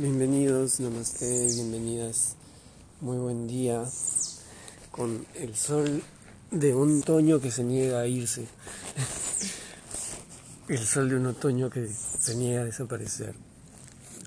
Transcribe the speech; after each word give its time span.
Bienvenidos, 0.00 0.80
namaste, 0.80 1.48
bienvenidas. 1.52 2.34
Muy 3.02 3.18
buen 3.18 3.46
día 3.46 3.84
con 4.90 5.26
el 5.34 5.54
sol 5.54 6.02
de 6.50 6.74
un 6.74 7.02
otoño 7.02 7.38
que 7.38 7.50
se 7.50 7.64
niega 7.64 8.00
a 8.00 8.06
irse. 8.06 8.48
El 10.68 10.78
sol 10.78 11.10
de 11.10 11.16
un 11.16 11.26
otoño 11.26 11.68
que 11.68 11.86
se 11.86 12.34
niega 12.34 12.62
a 12.62 12.64
desaparecer. 12.64 13.34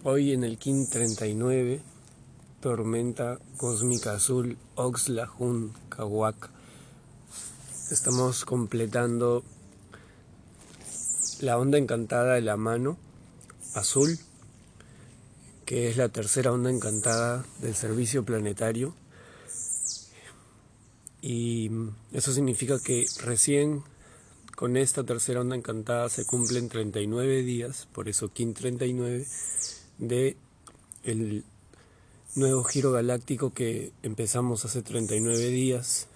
Hoy 0.03 0.33
en 0.33 0.43
el 0.43 0.59
KIN 0.59 0.87
39, 0.87 1.81
tormenta 2.61 3.39
cósmica 3.57 4.13
azul 4.13 4.59
Oxlahun 4.75 5.73
Kawak. 5.89 6.51
Estamos 7.89 8.45
completando 8.45 9.43
la 11.39 11.57
onda 11.57 11.79
encantada 11.79 12.35
de 12.35 12.41
la 12.41 12.57
mano 12.57 12.95
azul 13.73 14.19
que 15.65 15.89
es 15.89 15.97
la 15.97 16.09
tercera 16.09 16.51
onda 16.51 16.69
encantada 16.69 17.45
del 17.61 17.75
servicio 17.75 18.23
planetario. 18.23 18.93
Y 21.21 21.71
eso 22.11 22.33
significa 22.33 22.79
que 22.79 23.05
recién 23.21 23.83
con 24.55 24.77
esta 24.77 25.03
tercera 25.03 25.41
onda 25.41 25.55
encantada 25.55 26.09
se 26.09 26.25
cumplen 26.25 26.69
39 26.69 27.43
días, 27.43 27.87
por 27.93 28.09
eso 28.09 28.31
KIN 28.31 28.53
39, 28.53 29.25
de 29.97 30.37
el 31.03 31.43
nuevo 32.35 32.63
giro 32.63 32.91
galáctico 32.91 33.53
que 33.53 33.91
empezamos 34.03 34.65
hace 34.65 34.81
39 34.81 35.49
días 35.49 36.07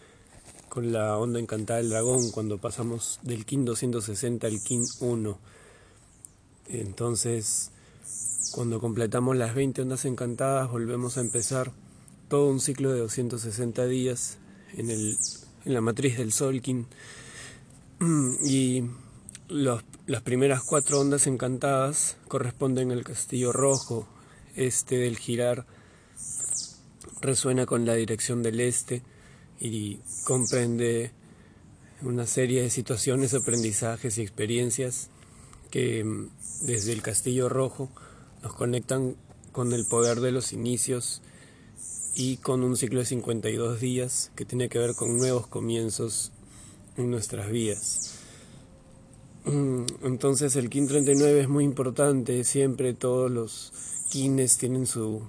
con 0.70 0.92
la 0.92 1.18
onda 1.18 1.40
encantada 1.40 1.80
del 1.80 1.90
dragón 1.90 2.32
cuando 2.32 2.58
pasamos 2.58 3.20
del 3.23 3.45
KIN 3.45 3.66
260 3.66 4.45
al 4.45 4.62
KIN 4.62 4.84
1. 5.00 5.40
Entonces, 6.70 7.72
cuando 8.52 8.80
completamos 8.80 9.36
las 9.36 9.56
20 9.56 9.81
ondas 9.81 10.06
encantadas, 10.06 10.70
volvemos 10.70 11.17
a 11.17 11.22
empezar 11.22 11.72
todo 12.28 12.50
un 12.50 12.59
ciclo 12.59 12.92
de 12.92 13.00
260 13.00 13.86
días 13.86 14.38
en, 14.76 14.90
el, 14.90 15.17
la 15.66 15.81
matriz 15.81 16.17
del 16.17 16.31
Solkin. 16.31 16.88
Y 18.44 18.84
las 19.50 20.22
primeras 20.23 20.62
cuatro 20.64 21.00
ondas 21.00 21.25
encantadas 21.25 22.18
corresponden 22.28 22.92
al 22.92 23.03
castillo 23.03 23.52
rojo. 23.52 24.08
Este 24.56 24.98
del 24.98 25.18
girar 25.18 25.66
resuena 27.22 27.66
con 27.66 27.86
la 27.86 27.94
dirección 27.94 28.44
del 28.44 28.59
este 28.59 29.03
y 29.59 30.00
comprende 30.23 31.12
una 32.02 32.28
serie 32.28 32.62
de 32.62 32.70
situaciones, 32.70 33.34
aprendizajes 33.34 34.18
y 34.18 34.22
experiencias 34.22 35.09
que 35.72 36.03
mm, 36.03 36.30
desde 36.62 36.94
el 36.94 37.02
castillo 37.02 37.50
rojo 37.50 37.90
nos 38.48 38.56
conectan 38.56 39.17
con 39.52 39.73
el 39.73 39.84
poder 39.84 40.22
de 40.22 40.31
los 40.31 40.53
inicios 40.53 41.22
y 42.16 42.38
con 42.38 42.64
un 42.64 42.78
ciclo 42.78 43.00
de 43.00 43.06
52 43.06 43.81
días 43.81 44.31
que 44.38 44.45
tiene 44.45 44.70
que 44.70 44.80
ver 44.80 44.95
con 44.95 45.17
nuevos 45.17 45.48
comienzos 45.48 46.31
en 46.95 47.12
nuestras 47.12 47.52
vidas. 47.52 48.14
Mm, 49.44 49.84
entonces 50.03 50.56
el 50.56 50.70
KIN 50.70 50.88
39 50.88 51.42
es 51.42 51.50
muy 51.50 51.66
importante, 51.66 52.45
siempre 52.45 52.94
todos 52.94 53.30
los 53.30 53.73
KINES 54.12 54.58
tienen 54.58 54.88
su 54.88 55.23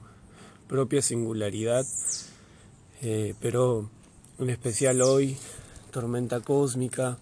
propia 0.69 1.03
singularidad, 1.03 1.87
eh, 3.03 3.35
pero 3.41 3.91
en 4.39 4.51
especial 4.51 5.03
hoy, 5.03 5.37
tormenta 5.91 6.39
cósmica, 6.39 7.19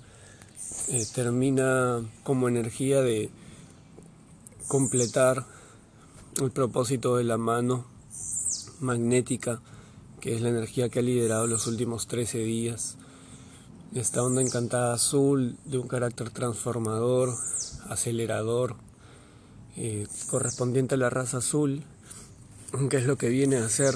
eh, 0.88 1.06
termina 1.14 2.02
como 2.22 2.48
energía 2.48 3.00
de 3.00 3.30
completar 4.68 5.55
el 6.44 6.50
propósito 6.50 7.16
de 7.16 7.24
la 7.24 7.38
mano 7.38 7.86
magnética, 8.80 9.62
que 10.20 10.34
es 10.34 10.42
la 10.42 10.50
energía 10.50 10.88
que 10.88 10.98
ha 10.98 11.02
liderado 11.02 11.46
los 11.46 11.66
últimos 11.66 12.06
13 12.08 12.38
días. 12.38 12.96
Esta 13.94 14.22
onda 14.22 14.42
encantada 14.42 14.92
azul 14.92 15.56
de 15.64 15.78
un 15.78 15.88
carácter 15.88 16.30
transformador, 16.30 17.34
acelerador, 17.88 18.76
eh, 19.76 20.06
correspondiente 20.28 20.96
a 20.96 20.98
la 20.98 21.10
raza 21.10 21.38
azul, 21.38 21.82
que 22.90 22.98
es 22.98 23.06
lo 23.06 23.16
que 23.16 23.28
viene 23.28 23.56
a 23.56 23.64
hacer 23.64 23.94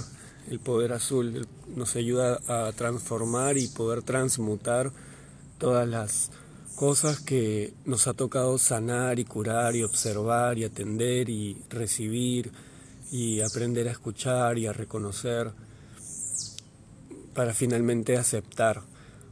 el 0.48 0.60
poder 0.60 0.92
azul. 0.92 1.46
Nos 1.74 1.96
ayuda 1.96 2.40
a 2.48 2.72
transformar 2.72 3.58
y 3.58 3.68
poder 3.68 4.02
transmutar 4.02 4.92
todas 5.58 5.86
las 5.86 6.30
cosas 6.76 7.20
que 7.20 7.74
nos 7.84 8.06
ha 8.06 8.14
tocado 8.14 8.58
sanar 8.58 9.18
y 9.18 9.24
curar 9.24 9.76
y 9.76 9.82
observar 9.82 10.58
y 10.58 10.64
atender 10.64 11.28
y 11.28 11.56
recibir 11.68 12.52
y 13.10 13.40
aprender 13.40 13.88
a 13.88 13.92
escuchar 13.92 14.58
y 14.58 14.66
a 14.66 14.72
reconocer 14.72 15.52
para 17.34 17.54
finalmente 17.54 18.16
aceptar, 18.16 18.82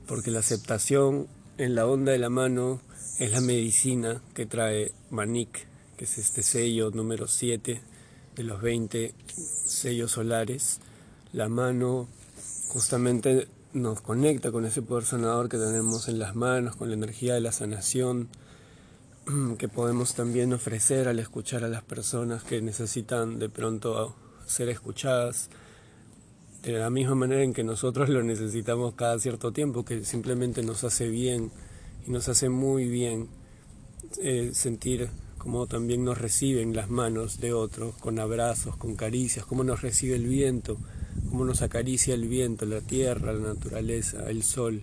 porque 0.06 0.30
la 0.30 0.40
aceptación 0.40 1.26
en 1.58 1.74
la 1.74 1.86
onda 1.86 2.12
de 2.12 2.18
la 2.18 2.30
mano 2.30 2.80
es 3.18 3.32
la 3.32 3.40
medicina 3.40 4.22
que 4.34 4.46
trae 4.46 4.92
Manik, 5.10 5.66
que 5.96 6.04
es 6.04 6.18
este 6.18 6.42
sello 6.42 6.90
número 6.90 7.26
7 7.26 7.80
de 8.36 8.42
los 8.44 8.62
20 8.62 9.14
sellos 9.66 10.12
solares. 10.12 10.80
La 11.32 11.48
mano 11.48 12.08
justamente 12.68 13.48
nos 13.78 14.00
conecta 14.00 14.52
con 14.52 14.64
ese 14.64 14.82
poder 14.82 15.04
sanador 15.04 15.48
que 15.48 15.58
tenemos 15.58 16.08
en 16.08 16.18
las 16.18 16.34
manos, 16.34 16.76
con 16.76 16.88
la 16.88 16.94
energía 16.94 17.34
de 17.34 17.40
la 17.40 17.52
sanación 17.52 18.28
que 19.58 19.68
podemos 19.68 20.14
también 20.14 20.52
ofrecer 20.52 21.08
al 21.08 21.18
escuchar 21.18 21.64
a 21.64 21.68
las 21.68 21.82
personas 21.82 22.42
que 22.42 22.60
necesitan 22.60 23.38
de 23.38 23.48
pronto 23.48 24.14
ser 24.46 24.68
escuchadas, 24.68 25.50
de 26.62 26.72
la 26.72 26.90
misma 26.90 27.14
manera 27.14 27.42
en 27.42 27.52
que 27.52 27.64
nosotros 27.64 28.08
lo 28.08 28.22
necesitamos 28.22 28.94
cada 28.94 29.18
cierto 29.18 29.52
tiempo, 29.52 29.84
que 29.84 30.04
simplemente 30.04 30.62
nos 30.62 30.84
hace 30.84 31.08
bien 31.08 31.50
y 32.06 32.10
nos 32.10 32.28
hace 32.28 32.48
muy 32.48 32.88
bien 32.88 33.28
eh, 34.22 34.50
sentir 34.54 35.08
cómo 35.38 35.66
también 35.66 36.04
nos 36.04 36.18
reciben 36.18 36.74
las 36.74 36.90
manos 36.90 37.40
de 37.40 37.52
otros, 37.52 37.94
con 37.96 38.18
abrazos, 38.18 38.76
con 38.76 38.96
caricias, 38.96 39.46
cómo 39.46 39.62
nos 39.62 39.82
recibe 39.82 40.16
el 40.16 40.26
viento 40.26 40.78
cómo 41.28 41.44
nos 41.44 41.62
acaricia 41.62 42.14
el 42.14 42.28
viento, 42.28 42.66
la 42.66 42.80
tierra, 42.80 43.32
la 43.32 43.54
naturaleza, 43.54 44.28
el 44.28 44.42
sol. 44.42 44.82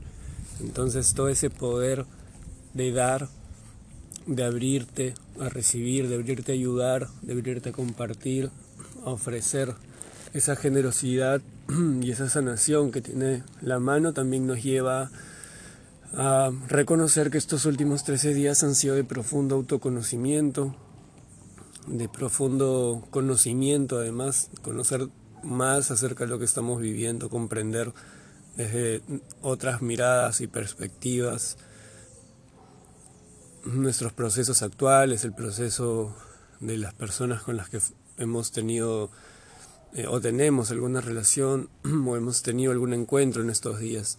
Entonces 0.61 1.13
todo 1.13 1.29
ese 1.29 1.49
poder 1.49 2.05
de 2.73 2.91
dar, 2.91 3.29
de 4.27 4.43
abrirte 4.43 5.13
a 5.39 5.49
recibir, 5.49 6.07
de 6.07 6.15
abrirte 6.15 6.51
a 6.51 6.55
ayudar, 6.55 7.09
de 7.21 7.33
abrirte 7.33 7.69
a 7.69 7.73
compartir, 7.73 8.49
a 9.05 9.09
ofrecer 9.11 9.73
esa 10.33 10.55
generosidad 10.55 11.41
y 12.01 12.11
esa 12.11 12.29
sanación 12.29 12.91
que 12.91 13.01
tiene 13.01 13.43
la 13.61 13.79
mano 13.79 14.13
también 14.13 14.45
nos 14.45 14.61
lleva 14.63 15.09
a 16.13 16.51
reconocer 16.67 17.29
que 17.29 17.37
estos 17.37 17.65
últimos 17.65 18.03
13 18.03 18.33
días 18.33 18.63
han 18.63 18.75
sido 18.75 18.95
de 18.95 19.03
profundo 19.03 19.55
autoconocimiento, 19.55 20.75
de 21.87 22.07
profundo 22.09 23.05
conocimiento 23.11 23.97
además, 23.97 24.49
conocer 24.61 25.09
más 25.45 25.91
acerca 25.91 26.25
de 26.25 26.31
lo 26.31 26.39
que 26.39 26.45
estamos 26.45 26.81
viviendo, 26.81 27.29
comprender 27.29 27.93
desde 28.57 29.01
otras 29.41 29.81
miradas 29.81 30.41
y 30.41 30.47
perspectivas 30.47 31.57
nuestros 33.63 34.13
procesos 34.13 34.61
actuales, 34.61 35.23
el 35.23 35.33
proceso 35.33 36.15
de 36.59 36.77
las 36.77 36.93
personas 36.93 37.41
con 37.41 37.57
las 37.57 37.69
que 37.69 37.79
hemos 38.17 38.51
tenido 38.51 39.09
eh, 39.93 40.07
o 40.07 40.19
tenemos 40.19 40.71
alguna 40.71 41.01
relación 41.01 41.69
o 42.05 42.15
hemos 42.15 42.41
tenido 42.43 42.71
algún 42.71 42.93
encuentro 42.93 43.41
en 43.41 43.49
estos 43.49 43.79
días. 43.79 44.17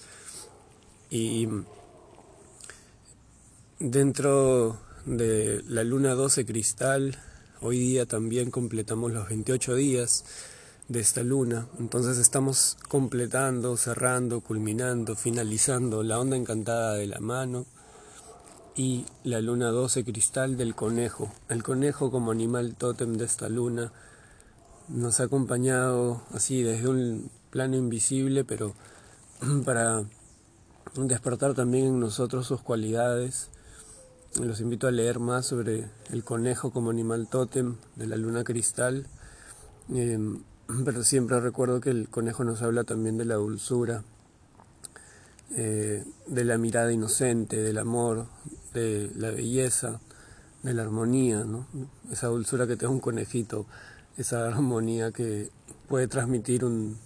Y 1.10 1.48
dentro 3.78 4.78
de 5.04 5.62
la 5.68 5.84
luna 5.84 6.14
12 6.14 6.44
cristal, 6.46 7.18
hoy 7.60 7.78
día 7.78 8.06
también 8.06 8.50
completamos 8.50 9.12
los 9.12 9.28
28 9.28 9.74
días 9.76 10.24
de 10.88 11.00
esta 11.00 11.22
luna. 11.22 11.66
Entonces 11.78 12.18
estamos 12.18 12.76
completando, 12.88 13.76
cerrando, 13.76 14.40
culminando, 14.40 15.16
finalizando 15.16 16.02
la 16.02 16.20
onda 16.20 16.36
encantada 16.36 16.94
de 16.94 17.06
la 17.06 17.20
mano 17.20 17.66
y 18.76 19.06
la 19.24 19.40
luna 19.40 19.68
12 19.70 20.04
cristal 20.04 20.56
del 20.56 20.74
conejo. 20.74 21.32
El 21.48 21.62
conejo 21.62 22.10
como 22.10 22.30
animal 22.30 22.76
tótem 22.76 23.14
de 23.14 23.24
esta 23.24 23.48
luna 23.48 23.92
nos 24.88 25.18
ha 25.18 25.24
acompañado 25.24 26.22
así 26.32 26.62
desde 26.62 26.88
un 26.88 27.30
plano 27.50 27.76
invisible, 27.76 28.44
pero 28.44 28.74
para 29.64 30.04
despertar 30.94 31.54
también 31.54 31.86
en 31.86 32.00
nosotros 32.00 32.46
sus 32.46 32.60
cualidades. 32.60 33.48
Los 34.40 34.60
invito 34.60 34.86
a 34.86 34.90
leer 34.90 35.18
más 35.18 35.46
sobre 35.46 35.88
el 36.10 36.22
conejo 36.22 36.70
como 36.70 36.90
animal 36.90 37.26
tótem 37.28 37.76
de 37.96 38.06
la 38.06 38.16
luna 38.16 38.44
cristal. 38.44 39.06
Em, 39.88 40.42
pero 40.84 41.02
siempre 41.04 41.40
recuerdo 41.40 41.80
que 41.80 41.90
el 41.90 42.08
conejo 42.08 42.44
nos 42.44 42.62
habla 42.62 42.84
también 42.84 43.18
de 43.18 43.24
la 43.24 43.36
dulzura, 43.36 44.04
eh, 45.54 46.04
de 46.26 46.44
la 46.44 46.58
mirada 46.58 46.92
inocente, 46.92 47.56
del 47.56 47.78
amor, 47.78 48.26
de 48.74 49.10
la 49.14 49.30
belleza, 49.30 50.00
de 50.62 50.74
la 50.74 50.82
armonía, 50.82 51.44
¿no? 51.44 51.66
esa 52.10 52.26
dulzura 52.26 52.66
que 52.66 52.76
te 52.76 52.86
da 52.86 52.90
un 52.90 53.00
conejito 53.00 53.66
esa 54.16 54.46
armonía 54.48 55.12
que 55.12 55.50
puede 55.88 56.08
transmitir 56.08 56.64
un, 56.64 56.98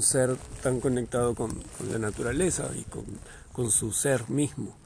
ser 0.00 0.36
tan 0.62 0.80
conectado 0.80 1.34
con, 1.34 1.52
la 1.90 1.98
naturaleza 1.98 2.68
y 2.74 2.84
con, 3.52 3.70
su 3.70 3.92
ser 3.92 4.28
mismo. 4.28 4.76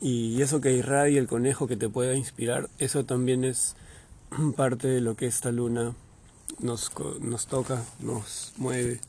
Y 0.00 0.42
eso 0.42 0.60
que 0.60 0.72
irradia 0.72 1.20
el 1.20 1.26
conejo 1.26 1.66
que 1.66 1.76
te 1.76 1.88
pueda 1.88 2.14
inspirar, 2.14 2.68
eso 2.78 3.04
también 3.04 3.44
es 3.44 3.76
parte 4.56 4.88
de 4.88 5.00
lo 5.00 5.16
que 5.16 5.26
esta 5.26 5.52
luna 5.52 5.94
nos, 6.58 6.92
nos 7.20 7.46
toca, 7.46 7.84
nos 8.00 8.52
mueve. 8.56 9.00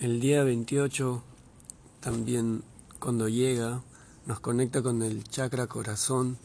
El 0.00 0.20
día 0.20 0.42
28 0.42 1.22
también 2.00 2.62
cuando 2.98 3.28
llega 3.28 3.82
nos 4.26 4.40
conecta 4.40 4.82
con 4.82 5.02
el 5.02 5.24
chakra 5.24 5.66
corazón 5.66 6.38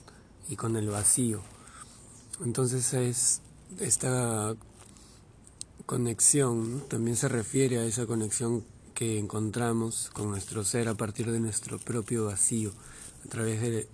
y 0.50 0.56
con 0.56 0.76
el 0.76 0.90
vacío. 0.90 1.42
Entonces 2.44 2.94
es 2.94 3.42
esta 3.80 4.56
conexión, 5.86 6.84
también 6.88 7.16
se 7.16 7.28
refiere 7.28 7.80
a 7.80 7.86
esa 7.86 8.06
conexión 8.06 8.64
que 8.94 9.20
encontramos 9.20 10.10
con 10.14 10.30
nuestro 10.30 10.64
ser 10.64 10.88
a 10.88 10.96
partir 10.96 11.32
de 11.32 11.40
nuestro 11.40 11.80
propio 11.80 12.26
vacío, 12.26 12.72
a 13.26 13.30
través 13.30 13.62
del 13.62 13.88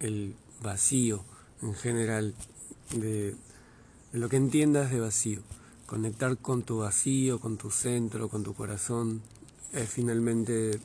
el 0.00 0.36
vacío 0.62 1.24
en 1.62 1.74
general, 1.74 2.34
de, 2.90 3.36
lo 4.18 4.28
que 4.28 4.36
entiendas 4.36 4.90
de 4.90 5.00
vacío. 5.00 5.42
Conectar 5.86 6.38
con 6.38 6.62
tu 6.62 6.78
vacío, 6.78 7.38
con 7.40 7.56
tu 7.58 7.70
centro, 7.70 8.28
con 8.28 8.42
tu 8.42 8.54
corazón, 8.54 9.20
es 9.72 9.88
finalmente 9.88 10.80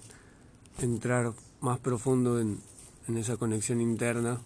entrar 0.79 1.33
más 1.61 1.79
profundo 1.79 2.39
en 2.39 2.59
esa 3.17 3.37
conexión 3.37 3.81
interna 3.81 4.39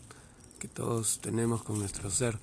que 0.60 0.68
todos 0.68 1.20
tenemos 1.20 1.64
con 1.64 1.80
nuestro 1.80 2.10
ser 2.10 2.38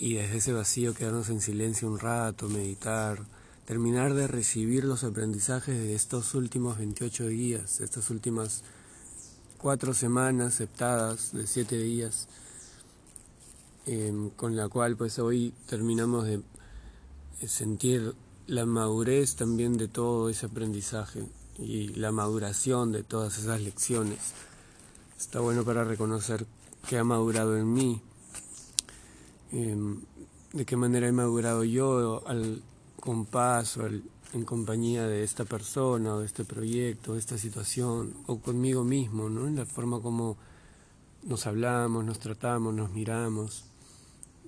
y 0.00 0.14
desde 0.14 0.38
ese 0.38 0.52
vacío 0.54 0.94
quedarnos 0.94 1.28
en 1.28 1.42
silencio 1.42 1.86
un 1.86 1.98
rato, 1.98 2.48
meditar, 2.48 3.22
terminar 3.66 4.14
de 4.14 4.26
recibir 4.26 4.84
los 4.84 5.04
aprendizajes 5.04 5.76
de 5.76 5.94
estos 5.94 6.34
últimos 6.34 6.78
28 6.78 7.26
días, 7.28 7.80
estas 7.80 8.08
últimas 8.08 8.62
cuatro 9.58 9.92
semanas 9.92 10.54
septadas 10.54 11.32
de 11.32 11.46
siete 11.46 11.76
días, 11.76 12.28
em, 13.86 14.30
con 14.30 14.56
la 14.56 14.68
cual 14.68 14.96
pues 14.96 15.18
hoy 15.18 15.52
terminamos 15.66 16.26
de 16.26 16.42
sentir 17.46 18.14
la 18.46 18.66
madurez 18.66 19.36
también 19.36 19.76
de 19.76 19.88
todo 19.88 20.28
ese 20.28 20.46
aprendizaje 20.46 21.24
y 21.58 21.88
la 21.88 22.10
maduración 22.10 22.90
de 22.90 23.02
todas 23.02 23.38
esas 23.38 23.60
lecciones. 23.60 24.18
Está 25.18 25.40
bueno 25.40 25.64
para 25.64 25.84
reconocer 25.84 26.46
que 26.88 26.98
ha 26.98 27.04
madurado 27.04 27.56
en 27.56 27.72
mí, 27.72 28.00
em, 29.52 30.00
de 30.52 30.64
qué 30.64 30.76
manera 30.76 31.06
he 31.06 31.12
madurado 31.12 31.62
yo 31.62 32.26
al 32.26 32.62
compás 32.98 33.76
o 33.76 33.86
en 33.86 34.44
compañía 34.44 35.06
de 35.06 35.22
esta 35.22 35.44
persona 35.44 36.14
o 36.14 36.20
de 36.20 36.26
este 36.26 36.44
proyecto, 36.44 37.14
de 37.14 37.20
esta 37.20 37.38
situación, 37.38 38.14
o 38.26 38.38
conmigo 38.40 38.84
mismo, 38.84 39.28
¿no? 39.28 39.46
en 39.46 39.56
la 39.56 39.66
forma 39.66 40.00
como 40.00 40.36
nos 41.24 41.46
hablamos, 41.46 42.04
nos 42.04 42.18
tratamos, 42.18 42.74
nos 42.74 42.90
miramos, 42.90 43.64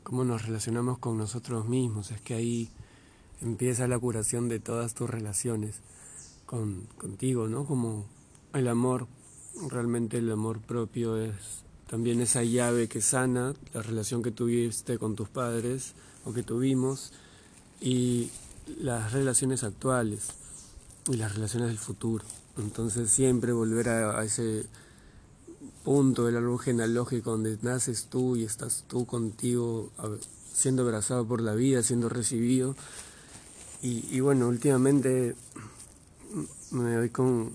cómo 0.03 0.25
nos 0.25 0.47
relacionamos 0.47 0.99
con 0.99 1.19
nosotros 1.19 1.69
mismos. 1.69 2.11
Es 2.11 2.21
que 2.21 2.35
ahí 2.35 2.71
empieza 3.41 3.89
la 3.89 3.99
curación 3.99 4.49
de 4.49 4.61
todas 4.61 4.95
tus 4.95 5.09
relaciones 5.09 5.81
con, 6.47 6.87
contigo, 6.99 7.49
¿no? 7.49 7.65
Como 7.65 8.07
el 8.55 8.69
amor, 8.69 9.07
realmente 9.69 10.19
el 10.19 10.31
amor 10.31 10.61
propio 10.61 11.17
es 11.17 11.63
también 11.89 12.21
esa 12.21 12.43
llave 12.43 12.89
que 12.89 13.03
sana 13.03 13.55
la 13.75 13.83
relación 13.83 14.23
que 14.23 14.31
tuviste 14.31 14.99
con 14.99 15.15
tus 15.15 15.29
padres 15.29 15.93
o 16.25 16.33
que 16.33 16.43
tuvimos 16.43 17.13
y 17.81 18.31
las 18.81 19.13
relaciones 19.13 19.65
actuales 19.65 20.29
y 21.11 21.17
las 21.17 21.35
relaciones 21.35 21.69
del 21.69 21.79
futuro. 21.79 22.25
Entonces 22.57 23.11
siempre 23.11 23.53
volver 23.53 23.89
a, 23.89 24.25
ese 24.25 24.67
punto 25.85 26.27
del 26.27 26.37
árbol 26.37 26.59
genealógico 26.59 27.33
donde 27.33 27.59
naces 27.63 28.07
tú 28.11 28.37
y 28.37 28.45
estás 28.45 28.85
tú 28.89 29.07
contigo 29.07 29.91
siendo 30.53 30.83
abrazado 30.83 31.27
por 31.27 31.41
la 31.41 31.55
vida, 31.55 31.83
siendo 31.83 32.09
recibido. 32.09 32.77
Y, 33.85 34.21
bueno, 34.21 34.47
últimamente 34.47 35.35
me 36.71 36.95
doy 36.95 37.11
con, 37.11 37.51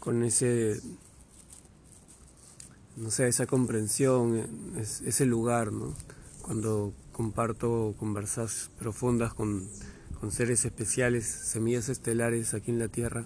con 0.00 0.22
ese 0.22 0.80
no 3.00 3.10
sé, 3.10 3.28
esa 3.28 3.46
comprensión, 3.46 4.46
ese 4.76 5.24
lugar, 5.26 5.72
¿no? 5.72 5.94
Cuando 6.42 6.92
comparto 7.12 7.94
conversas 7.98 8.70
profundas 8.78 9.32
con, 9.32 9.68
seres 10.30 10.66
especiales, 10.66 11.24
semillas 11.24 11.88
estelares 11.88 12.52
aquí 12.52 12.70
en 12.70 12.78
la 12.78 12.88
Tierra, 12.88 13.24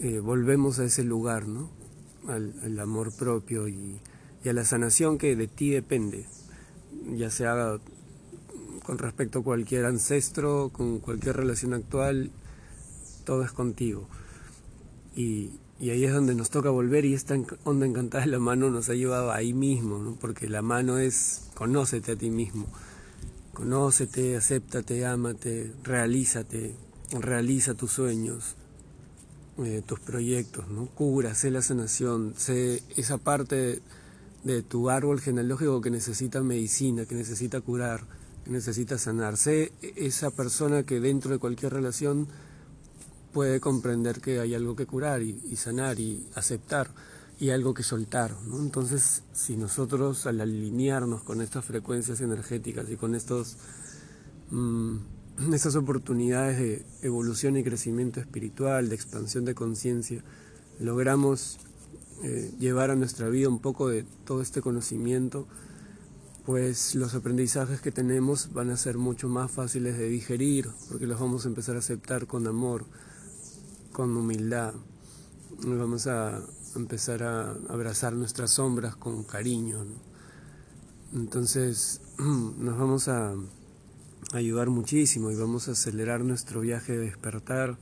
eh, 0.00 0.18
volvemos 0.20 0.78
a 0.78 0.84
ese 0.84 1.02
lugar, 1.02 1.48
¿no? 1.48 1.70
Al, 2.30 2.78
amor 2.78 3.12
propio 3.12 3.68
y, 3.68 4.00
a 4.48 4.52
la 4.52 4.64
sanación 4.64 5.18
que 5.18 5.36
de 5.36 5.48
ti 5.48 5.70
depende, 5.70 6.26
ya 7.12 7.30
sea 7.30 7.78
con 8.84 8.98
respecto 8.98 9.40
a 9.40 9.44
cualquier 9.44 9.84
ancestro, 9.84 10.70
con 10.72 10.98
cualquier 10.98 11.36
relación 11.36 11.74
actual, 11.74 12.30
todo 13.24 13.44
es 13.44 13.52
contigo. 13.52 14.08
Y, 15.14 15.50
ahí 15.80 16.04
es 16.04 16.12
donde 16.12 16.34
nos 16.34 16.50
toca 16.50 16.70
volver 16.70 17.04
y 17.04 17.14
esta 17.14 17.38
onda 17.64 17.86
encantada 17.86 18.24
de 18.24 18.30
la 18.30 18.38
mano 18.38 18.70
nos 18.70 18.88
ha 18.88 18.94
llevado 18.94 19.32
ahí 19.32 19.52
mismo, 19.54 19.98
¿no? 19.98 20.16
porque 20.20 20.48
la 20.48 20.60
mano 20.60 20.98
es 20.98 21.48
conócete 21.54 22.12
a 22.12 22.16
ti 22.16 22.30
mismo, 22.30 22.66
conócete, 23.54 24.36
acéptate, 24.36 25.06
ámate, 25.06 25.72
realízate, 25.82 26.74
realiza 27.18 27.74
tus 27.74 27.92
sueños, 27.92 28.56
eh, 29.58 29.82
tus 29.84 30.00
proyectos, 30.00 30.68
¿no? 30.68 30.86
cura, 30.86 31.34
sé 31.34 31.50
la 31.50 31.60
sanación, 31.60 32.34
sé 32.36 32.82
esa 32.96 33.18
parte 33.18 33.82
de, 34.44 34.62
tu 34.62 34.88
árbol 34.88 35.20
genealógico 35.20 35.80
que 35.80 35.90
necesita 35.90 36.40
medicina, 36.42 37.04
que 37.04 37.14
necesita 37.14 37.60
curar, 37.60 38.04
que 38.44 38.50
necesita 38.50 38.96
sanar, 38.96 39.36
sé 39.36 39.72
esa 39.96 40.30
persona 40.30 40.84
que 40.84 41.00
dentro 41.00 41.32
de 41.32 41.38
cualquier 41.38 41.74
relación 41.74 42.28
puede 43.32 43.60
comprender 43.60 44.20
que 44.20 44.40
hay 44.40 44.54
algo 44.54 44.76
que 44.76 44.86
curar 44.86 45.22
y, 45.22 45.56
sanar 45.56 46.00
y 46.00 46.26
aceptar 46.34 46.90
y 47.38 47.50
algo 47.50 47.74
que 47.74 47.82
soltar. 47.82 48.34
Entonces, 48.52 49.22
si 49.32 49.56
nosotros 49.56 50.26
al 50.26 50.40
alinearnos 50.40 51.22
con 51.22 51.40
estas 51.40 51.64
frecuencias 51.64 52.20
energéticas 52.20 52.88
y 52.90 52.96
con 52.96 53.14
estos, 53.14 53.56
mm, 54.50 54.96
estas 55.52 55.76
oportunidades 55.76 56.58
de 56.58 56.84
evolución 57.02 57.56
y 57.56 57.64
crecimiento 57.64 58.20
espiritual, 58.20 58.88
de 58.88 58.94
expansión 58.94 59.44
de 59.44 59.54
conciencia, 59.54 60.22
logramos 60.78 61.58
eh, 62.22 62.52
llevar 62.58 62.90
a 62.90 62.96
nuestra 62.96 63.28
vida 63.28 63.48
un 63.48 63.58
poco 63.58 63.88
de 63.88 64.04
todo 64.24 64.42
este 64.42 64.60
conocimiento, 64.60 65.46
pues 66.44 66.94
los 66.94 67.14
aprendizajes 67.14 67.80
que 67.80 67.92
tenemos 67.92 68.52
van 68.52 68.70
a 68.70 68.76
ser 68.76 68.98
mucho 68.98 69.28
más 69.28 69.50
fáciles 69.50 69.96
de 69.96 70.08
digerir, 70.08 70.68
porque 70.88 71.06
los 71.06 71.20
vamos 71.20 71.44
a 71.44 71.48
empezar 71.48 71.76
a 71.76 71.80
aceptar 71.80 72.26
con 72.26 72.46
amor, 72.46 72.84
con 73.92 74.16
humildad. 74.16 74.74
Vamos 75.66 76.06
a 76.06 76.40
empezar 76.74 77.22
a 77.22 77.50
abrazar 77.68 78.14
nuestras 78.14 78.52
sombras 78.52 78.96
con 78.96 79.24
cariño. 79.24 79.84
Entonces 81.14 82.00
nos 82.18 82.78
vamos 82.78 83.08
a 83.08 83.34
ayudar 84.32 84.70
muchísimo 84.70 85.30
y 85.30 85.36
vamos 85.36 85.68
a 85.68 85.72
acelerar 85.72 86.20
nuestro 86.20 86.60
viaje 86.60 86.92
de 86.92 87.06
despertar 87.06 87.78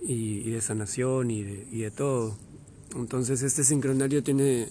y, 0.00 0.50
de 0.50 0.60
sanación 0.60 1.30
y 1.30 1.42
de, 1.42 1.90
todo. 1.90 2.36
Entonces 2.94 3.42
este 3.42 3.64
sincronario 3.64 4.22
tiene 4.22 4.68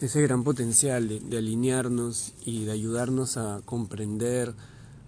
ese 0.00 0.22
gran 0.22 0.44
potencial 0.44 1.28
de 1.28 1.38
alinearnos 1.38 2.34
y 2.44 2.64
de 2.64 2.72
ayudarnos 2.72 3.36
a 3.36 3.60
comprender, 3.64 4.54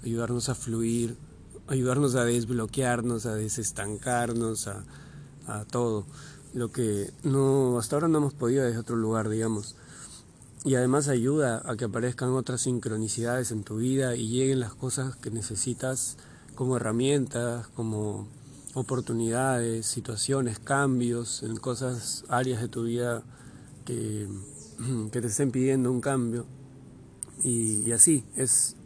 ayudarnos 0.03 0.49
a 0.49 0.55
fluir 0.55 1.17
ayudarnos 1.67 2.15
a 2.15 2.25
desbloquearnos, 2.25 3.27
a 3.27 3.35
desestancarnos, 3.35 4.69
a, 4.69 4.85
a 5.47 5.65
todo. 5.65 6.07
Lo 6.55 6.71
que 6.71 7.11
no 7.23 7.79
hasta 7.79 7.97
ahora 7.97 8.09
no 8.09 8.19
hemos 8.19 8.35
podido 8.35 8.65
desde 8.65 8.79
otro 8.79 8.97
lugar, 8.97 9.29
digamos. 9.29 9.77
Y 10.65 10.77
además 10.77 11.09
ayuda 11.09 11.63
a 11.65 11.77
que 11.77 11.87
aparezcan 11.87 12.31
otras 12.31 12.63
sincronicidades 12.63 13.51
en 13.51 13.65
tu 13.65 13.77
vida 13.77 14.15
y 14.15 14.29
lleguen 14.29 14.61
las 14.61 14.75
cosas 14.75 15.17
que 15.17 15.31
necesitas 15.31 16.17
como 16.55 16.77
herramientas, 16.77 17.67
como 17.69 18.29
oportunidades, 18.75 19.87
situaciones, 19.87 20.59
cambios 20.59 21.43
en 21.43 21.57
cosas, 21.57 22.25
áreas 22.29 22.61
de 22.61 22.69
tu 22.69 22.85
vida 22.85 23.23
que, 23.85 24.29
que 25.13 25.21
te 25.21 25.27
estén 25.27 25.51
pidiendo 25.51 25.91
un 25.91 26.01
cambio. 26.01 26.47
Y, 27.43 27.91
así, 27.91 28.25
es 28.37 28.77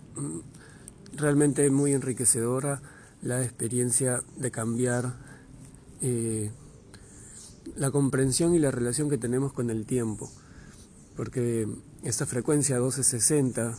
realmente 1.14 1.68
muy 1.70 1.92
enriquecedora 1.92 2.80
la 3.22 3.42
experiencia 3.42 4.22
de 4.36 4.50
cambiar 4.50 5.14
eh, 6.00 6.50
la 7.76 7.90
comprensión 7.90 8.54
y 8.54 8.58
la 8.58 8.70
relación 8.70 9.10
que 9.10 9.18
tenemos 9.18 9.52
con 9.52 9.68
el 9.68 9.84
tiempo, 9.84 10.30
porque 11.16 11.66
esta 12.02 12.26
frecuencia 12.26 12.76
1260 12.76 13.76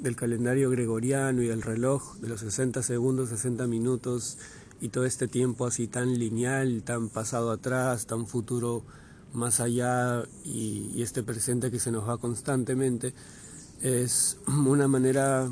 del 0.00 0.16
calendario 0.16 0.70
gregoriano 0.70 1.42
y 1.42 1.48
del 1.48 1.62
reloj 1.62 2.16
de 2.16 2.28
los 2.28 2.40
60 2.40 2.82
segundos, 2.82 3.28
60 3.30 3.66
minutos 3.66 4.38
y 4.80 4.88
todo 4.88 5.04
este 5.04 5.28
tiempo 5.28 5.66
así 5.66 5.86
tan 5.86 6.18
lineal, 6.18 6.82
tan 6.82 7.08
pasado 7.08 7.50
atrás, 7.50 8.06
tan 8.06 8.26
futuro 8.26 8.84
más 9.32 9.60
allá 9.60 10.24
y, 10.44 11.02
este 11.02 11.22
presente 11.22 11.70
que 11.70 11.78
se 11.78 11.90
nos 11.90 12.08
va 12.08 12.18
constantemente, 12.18 13.14
es 13.82 14.38
una 14.46 14.88
manera 14.88 15.50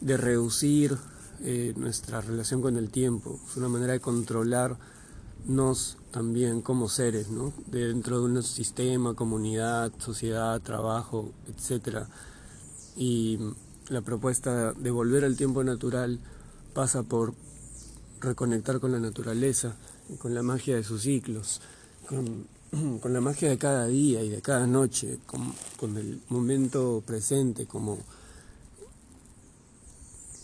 de 0.00 0.16
reducir 0.16 0.96
eh, 1.40 1.72
nuestra 1.76 2.20
relación 2.20 2.60
con 2.62 2.76
el 2.76 2.90
tiempo, 2.90 3.40
es 3.48 3.56
una 3.56 3.68
manera 3.68 3.92
de 3.92 4.00
controlarnos 5.44 5.98
también 6.10 6.62
como 6.62 6.88
seres, 6.88 7.28
¿no? 7.28 7.52
dentro 7.66 8.20
de 8.20 8.24
un 8.24 8.42
sistema, 8.42 9.14
comunidad, 9.14 9.92
sociedad, 9.98 10.60
trabajo, 10.60 11.32
etc. 11.48 12.06
Y 12.96 13.38
la 13.88 14.00
propuesta 14.00 14.72
de 14.72 14.90
volver 14.90 15.24
al 15.24 15.36
tiempo 15.36 15.62
natural 15.64 16.18
pasa 16.72 17.02
por 17.02 17.34
reconectar 18.20 18.80
con 18.80 18.92
la 18.92 19.00
naturaleza, 19.00 19.76
con 20.18 20.34
la 20.34 20.42
magia 20.42 20.76
de 20.76 20.84
sus 20.84 21.02
ciclos, 21.02 21.60
con, 22.08 22.46
la 23.12 23.20
magia 23.20 23.50
de 23.50 23.58
cada 23.58 23.86
día 23.86 24.22
y 24.22 24.28
de 24.28 24.40
cada 24.40 24.66
noche, 24.66 25.18
con, 25.26 25.96
el 25.98 26.20
momento 26.28 27.02
presente 27.04 27.66
como, 27.66 27.98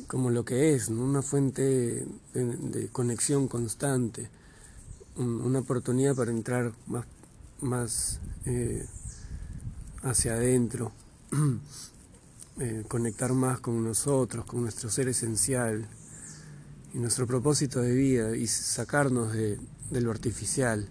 como 0.07 0.31
lo 0.31 0.45
que 0.45 0.75
es, 0.75 0.89
una 0.89 1.23
fuente 1.23 2.05
de, 2.35 2.89
conexión 2.93 3.49
constante, 3.49 4.29
una 5.17 5.61
oportunidad 5.61 6.15
para 6.15 6.31
entrar 6.31 6.73
más, 6.87 7.07
más 7.61 8.21
eh, 8.47 8.87
hacia 10.03 10.35
adentro. 10.35 10.93
Eh, 12.59 12.85
conectar 12.89 13.33
más 13.33 13.59
con 13.61 13.83
nosotros, 13.83 14.45
con 14.45 14.61
nuestro 14.61 14.91
ser 14.91 15.09
esencial 15.09 15.89
y 16.93 16.99
nuestro 16.99 17.27
propósito 17.27 17.81
de 17.81 17.95
vida 17.95 18.37
y 18.37 18.47
sacarnos 18.49 19.33
de, 19.33 19.59
lo 19.93 20.11
artificial, 20.11 20.87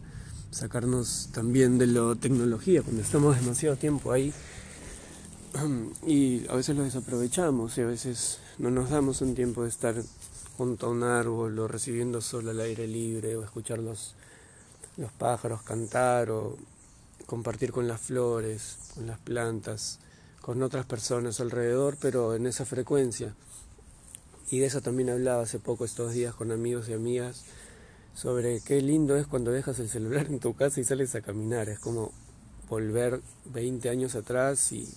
sacarnos 0.49 1.29
también 1.31 1.77
de 1.77 1.85
la 1.85 2.15
tecnología, 2.15 2.81
cuando 2.81 3.03
estamos 3.03 3.39
demasiado 3.39 3.75
tiempo 3.75 4.11
ahí 4.11 4.33
y 6.07 6.47
a 6.47 6.55
veces 6.55 6.75
lo 6.75 6.81
desaprovechamos 6.81 7.77
y 7.77 7.81
a 7.81 7.85
veces 7.85 8.39
no 8.57 8.71
nos 8.71 8.89
damos 8.89 9.21
un 9.21 9.35
tiempo 9.35 9.61
de 9.61 9.69
estar 9.69 9.93
junto 10.59 10.87
a 10.87 10.89
un 10.89 11.03
árbol 11.03 11.57
o 11.57 11.69
recibiendo 11.69 12.19
sol 12.19 12.49
al 12.49 12.59
aire 12.59 12.85
libre 12.85 13.37
o 13.37 13.45
escuchar 13.45 13.79
los, 13.79 14.13
los 14.97 15.09
pájaros 15.13 15.61
cantar 15.61 16.31
o 16.31 16.57
compartir 17.25 17.71
con 17.71 17.87
las 17.87 18.01
flores, 18.01 18.77
con 18.93 19.07
las 19.07 19.19
plantas 19.19 19.99
con 20.41 20.61
otras 20.61 20.85
personas 20.85 21.39
alrededor, 21.39 21.95
pero 22.01 22.35
en 22.35 22.45
esa 22.45 22.65
frecuencia. 22.65 23.33
Y 24.51 24.59
de 24.59 24.65
eso 24.65 24.81
también 24.81 25.09
hablaba 25.09 25.43
hace 25.43 25.59
poco 25.59 25.85
estos 25.85 26.11
días 26.11 26.35
con 26.35 26.51
amigos 26.51 26.89
y 26.89 26.93
amigas, 26.93 27.45
sobre 28.13 28.59
qué 28.59 28.81
lindo 28.81 29.15
es 29.15 29.27
cuando 29.27 29.51
dejas 29.51 29.79
el 29.79 29.87
celular 29.87 30.25
en 30.27 30.39
tu 30.39 30.55
casa 30.55 30.81
y 30.81 30.83
sales 30.83 31.15
a 31.15 31.21
caminar. 31.21 31.69
Es 31.69 31.79
como 31.79 32.11
volver 32.67 33.21
20 33.45 33.89
años 33.89 34.15
atrás 34.15 34.73
y 34.73 34.89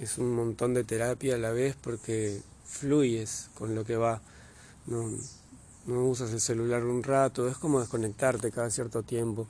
es 0.00 0.18
un 0.18 0.34
montón 0.34 0.74
de 0.74 0.84
terapia 0.84 1.36
a 1.36 1.38
la 1.38 1.52
vez 1.52 1.76
porque 1.80 2.42
fluyes 2.66 3.48
con 3.54 3.74
lo 3.74 3.84
que 3.84 3.96
va. 3.96 4.20
No, 4.88 5.10
no 5.86 6.04
usas 6.04 6.32
el 6.32 6.40
celular 6.40 6.84
un 6.84 7.02
rato, 7.02 7.46
es 7.48 7.56
como 7.56 7.80
desconectarte 7.80 8.50
cada 8.50 8.70
cierto 8.70 9.02
tiempo. 9.02 9.46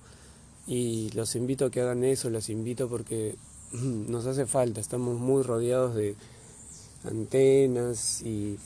Y 0.66 1.10
los 1.12 1.34
invito 1.34 1.66
a 1.66 1.70
que 1.70 1.80
hagan 1.80 2.04
eso, 2.04 2.28
los 2.28 2.50
invito 2.50 2.88
porque 2.88 3.36
nos 3.72 4.26
hace 4.26 4.46
falta, 4.46 4.80
estamos 4.80 5.18
muy 5.18 5.42
rodeados 5.42 5.94
de 5.94 6.16
antenas 7.04 8.20
y 8.22 8.58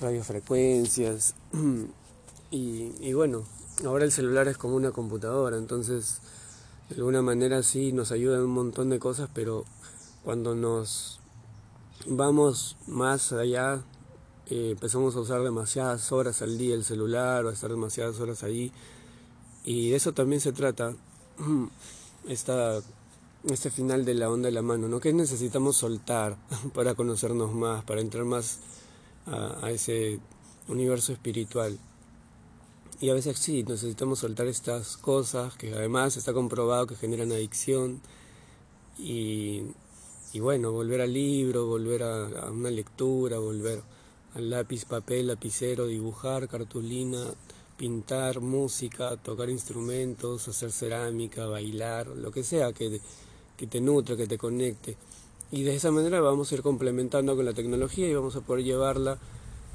radiofrecuencias 0.00 1.34
y, 2.50 2.92
y 3.00 3.12
bueno, 3.14 3.44
ahora 3.84 4.04
el 4.04 4.12
celular 4.12 4.46
es 4.48 4.56
como 4.56 4.76
una 4.76 4.92
computadora, 4.92 5.56
entonces 5.56 6.18
de 6.88 6.96
alguna 6.96 7.22
manera 7.22 7.62
sí 7.62 7.92
nos 7.92 8.12
ayuda 8.12 8.36
en 8.36 8.42
un 8.42 8.50
montón 8.50 8.90
de 8.90 8.98
cosas, 8.98 9.28
pero 9.32 9.64
cuando 10.24 10.54
nos 10.54 11.20
vamos 12.06 12.76
más 12.86 13.32
allá, 13.32 13.82
eh, 14.50 14.70
empezamos 14.72 15.16
a 15.16 15.20
usar 15.20 15.42
demasiadas 15.42 16.12
horas 16.12 16.42
al 16.42 16.58
día 16.58 16.74
el 16.74 16.84
celular 16.84 17.44
o 17.44 17.50
a 17.50 17.52
estar 17.52 17.70
demasiadas 17.70 18.20
horas 18.20 18.42
ahí, 18.42 18.72
y 19.64 19.90
de 19.90 19.96
eso 19.96 20.12
también 20.12 20.40
se 20.40 20.52
trata 20.52 20.94
esta 22.28 22.82
este 23.50 23.70
final 23.70 24.04
de 24.04 24.14
la 24.14 24.30
onda 24.30 24.46
de 24.46 24.52
la 24.52 24.62
mano, 24.62 24.88
¿no? 24.88 25.00
Que 25.00 25.12
necesitamos 25.12 25.76
soltar 25.76 26.36
para 26.74 26.94
conocernos 26.94 27.52
más, 27.52 27.84
para 27.84 28.00
entrar 28.00 28.24
más 28.24 28.58
a, 29.26 29.70
ese 29.70 30.20
universo 30.68 31.12
espiritual. 31.12 31.78
Y 33.00 33.10
a 33.10 33.14
veces 33.14 33.38
sí, 33.38 33.64
necesitamos 33.64 34.20
soltar 34.20 34.46
estas 34.46 34.96
cosas 34.96 35.54
que 35.56 35.74
además 35.74 36.16
está 36.16 36.32
comprobado 36.32 36.86
que 36.86 36.94
generan 36.94 37.32
adicción. 37.32 38.00
Y, 38.96 39.62
y 40.32 40.40
bueno, 40.40 40.70
volver 40.70 41.00
al 41.00 41.12
libro, 41.12 41.66
volver 41.66 42.04
a, 42.04 42.50
una 42.50 42.70
lectura, 42.70 43.38
volver 43.38 43.82
lápiz, 44.36 44.84
papel, 44.84 45.28
lapicero, 45.28 45.86
dibujar, 45.86 46.48
cartulina, 46.48 47.24
pintar, 47.76 48.40
música, 48.40 49.16
tocar 49.16 49.50
instrumentos, 49.50 50.48
hacer 50.48 50.72
cerámica, 50.72 51.46
bailar, 51.46 52.06
lo 52.08 52.30
que 52.30 52.44
sea 52.44 52.72
que 52.72 53.00
que 53.62 53.68
te 53.68 53.80
nutre, 53.80 54.16
que 54.16 54.26
te 54.26 54.38
conecte. 54.38 54.96
Y 55.52 55.62
de 55.62 55.76
esa 55.76 55.92
manera 55.92 56.20
vamos 56.20 56.50
a 56.50 56.54
ir 56.56 56.62
complementando 56.62 57.36
con 57.36 57.44
la 57.44 57.52
tecnología 57.52 58.08
y 58.08 58.14
vamos 58.14 58.34
a 58.34 58.40
poder 58.40 58.64
llevarla 58.64 59.18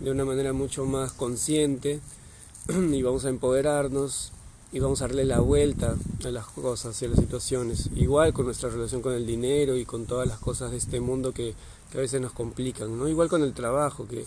de 0.02 0.12
una 0.12 0.26
manera 0.26 0.52
mucho 0.52 0.84
más 0.86 1.14
consciente 1.14 2.02
y 2.68 3.02
vamos 3.02 3.24
a 3.24 3.30
empoderarnos 3.30 4.34
y 4.74 4.80
vamos 4.80 5.02
a 5.02 5.08
darle 5.08 5.24
la 5.24 5.40
vuelta 5.40 5.96
a 6.26 6.30
las 6.32 6.48
cosas 6.48 7.02
y 7.02 7.06
a 7.06 7.08
las 7.08 7.20
situaciones. 7.20 7.90
Igual 7.96 8.34
con 8.34 8.46
nuestra 8.46 8.70
relación 8.70 9.02
con 9.02 9.14
el 9.14 9.26
dinero 9.26 9.78
y 9.78 9.86
con 9.86 10.06
todas 10.06 10.28
las 10.28 10.40
cosas 10.40 10.72
de 10.72 10.78
este 10.78 11.00
mundo 11.00 11.32
que, 11.32 11.56
que 11.90 11.98
a 11.98 12.02
veces 12.02 12.20
nos 12.20 12.34
complican. 12.34 12.98
¿no? 12.98 13.08
Igual 13.08 13.30
con 13.30 13.42
el 13.42 13.54
trabajo, 13.54 14.06
que 14.06 14.26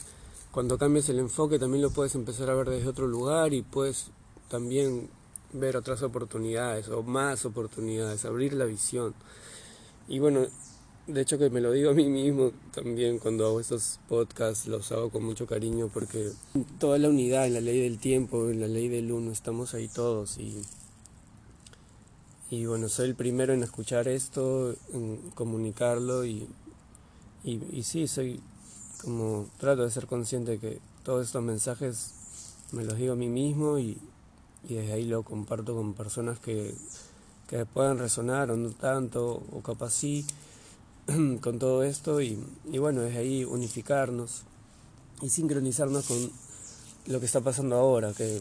cuando 0.53 0.79
cambias 0.79 1.09
el 1.09 1.19
enfoque 1.19 1.59
también 1.59 1.83
lo 1.83 1.91
puedes 1.91 2.15
empezar 2.15 2.51
a 2.51 2.55
ver 2.55 2.71
desde 2.71 2.89
otro 2.89 3.07
lugar 3.07 3.53
y 3.55 3.63
puedes 3.63 4.11
también 4.49 5.09
ver 5.53 5.77
otras 5.77 6.03
oportunidades 6.03 6.89
o 6.89 7.03
más 7.03 7.45
oportunidades, 7.45 8.25
abrir 8.25 8.55
la 8.55 8.65
visión. 8.65 9.15
Y 10.09 10.19
bueno, 10.19 10.47
de 11.07 11.21
hecho 11.21 11.39
que 11.39 11.51
me 11.51 11.61
lo 11.61 11.71
digo 11.73 11.91
a 11.91 11.95
mí 11.95 12.09
mismo 12.09 12.53
también 12.73 13.19
cuando 13.19 13.47
hago 13.47 13.61
estos 13.61 14.01
podcasts, 14.09 14.67
los 14.67 14.91
hago 14.93 15.11
con 15.11 15.25
mucho 15.25 15.47
cariño 15.47 15.89
porque 15.93 16.33
toda 16.79 16.99
la 16.99 17.09
unidad, 17.09 17.47
en 17.47 17.55
la 17.55 17.61
ley 17.61 17.81
del 17.81 17.99
tiempo, 17.99 18.49
en 18.51 18.61
la 18.61 18.67
ley 18.67 18.89
del 18.89 19.13
uno, 19.13 19.31
estamos 19.31 19.75
ahí 19.75 19.87
todos 19.87 20.39
y, 20.39 20.63
y 22.51 22.67
bueno, 22.67 22.89
soy 22.89 23.11
el 23.11 23.15
primero 23.15 23.53
en 23.53 23.63
escuchar 23.63 24.09
esto, 24.09 24.75
en 24.93 25.17
comunicarlo 25.35 26.25
y, 26.25 26.49
y, 27.45 27.61
y 27.71 27.83
sí, 27.85 28.09
soy 28.09 28.41
como 29.03 29.47
trato 29.59 29.83
de 29.83 29.91
ser 29.91 30.07
consciente 30.07 30.59
que 30.59 30.81
todos 31.05 31.27
estos 31.27 31.43
mensajes 31.43 32.15
me 32.73 32.85
los 32.85 32.97
digo 32.97 33.15
a 33.15 33.17
mí 33.17 33.29
mismo 33.29 33.79
y, 33.79 33.99
y 34.69 34.75
desde 34.75 34.93
ahí 34.93 35.05
lo 35.05 35.23
comparto 35.23 35.75
con 35.75 35.95
personas 35.95 36.39
que 36.39 36.75
que 37.51 37.67
puedan 37.67 37.99
resonar 37.99 38.53
o 38.53 38.57
no 38.57 38.71
tanto, 38.71 39.43
o 39.51 39.61
capaz 39.61 39.91
sí, 39.91 40.25
con 41.41 41.59
todo 41.59 41.83
esto 41.83 42.21
y, 42.21 42.39
bueno, 42.79 43.03
es 43.03 43.17
ahí 43.17 43.45
unificarnos 43.45 44.43
y 45.21 45.31
sincronizarnos 45.31 46.07
con 46.07 46.31
lo 47.07 47.19
que 47.19 47.27
está 47.27 47.41
pasando 47.41 47.75
ahora, 47.75 48.13
que 48.13 48.41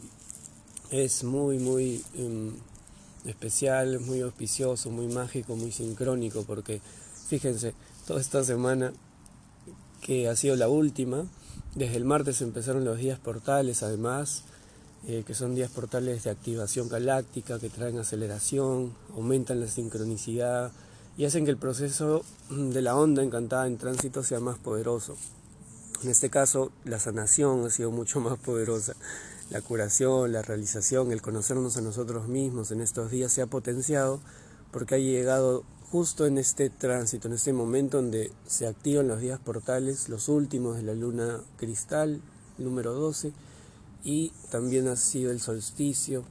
es 0.92 1.24
muy, 1.24 1.58
muy 1.58 2.04
em, 2.14 2.52
especial, 3.24 3.98
muy 3.98 4.20
auspicioso, 4.20 4.90
muy 4.90 5.08
mágico, 5.08 5.56
muy 5.56 5.72
sincrónico, 5.72 6.44
porque 6.44 6.80
fíjense, 7.28 7.74
toda 8.06 8.20
esta 8.20 8.44
semana 8.44 8.92
que 10.00 10.28
ha 10.28 10.36
sido 10.36 10.56
la 10.56 10.68
última, 10.68 11.24
desde 11.74 11.96
el 11.96 12.04
martes 12.04 12.42
empezaron 12.42 12.84
los 12.84 12.98
días 12.98 13.18
portales 13.18 13.82
además, 13.82 14.44
eh, 15.06 15.24
que 15.26 15.34
son 15.34 15.54
días 15.54 15.70
portales 15.70 16.24
de 16.24 16.30
activación 16.30 16.88
galáctica 16.88 17.58
que 17.58 17.70
traen 17.70 17.98
aceleración, 17.98 18.92
aumentan 19.14 19.60
la 19.60 19.68
sincronicidad 19.68 20.72
y 21.16 21.24
hacen 21.24 21.44
que 21.44 21.50
el 21.50 21.56
proceso 21.56 22.22
de 22.50 22.82
la 22.82 22.96
onda 22.96 23.22
encantada 23.22 23.66
en 23.66 23.78
tránsito 23.78 24.22
sea 24.22 24.40
más 24.40 24.58
poderoso. 24.58 25.16
En 26.02 26.10
este 26.10 26.30
caso, 26.30 26.72
la 26.84 26.98
sanación 26.98 27.66
ha 27.66 27.70
sido 27.70 27.90
mucho 27.90 28.20
más 28.20 28.38
poderosa. 28.38 28.94
La 29.50 29.60
curación, 29.60 30.32
la 30.32 30.42
realización, 30.42 31.12
el 31.12 31.22
conocernos 31.22 31.76
a 31.76 31.82
nosotros 31.82 32.28
mismos 32.28 32.70
en 32.70 32.80
estos 32.80 33.10
días 33.10 33.32
se 33.32 33.42
ha 33.42 33.46
potenciado 33.46 34.20
porque 34.70 34.94
ha 34.94 34.98
llegado 34.98 35.64
justo 35.90 36.26
en 36.26 36.38
este 36.38 36.70
tránsito, 36.70 37.26
en 37.26 37.34
este 37.34 37.52
momento 37.52 37.96
donde 37.96 38.30
se 38.46 38.66
activan 38.66 39.08
los 39.08 39.20
días 39.20 39.40
portales, 39.40 40.08
los 40.08 40.28
últimos 40.28 40.76
de 40.76 40.82
la 40.82 40.94
luna 40.94 41.40
cristal, 41.56 42.20
número 42.58 42.94
12, 42.94 43.32
y 44.04 44.32
también 44.50 44.86
ha 44.86 44.96
sido 44.96 45.32
el 45.32 45.40
solsticio 45.40 46.24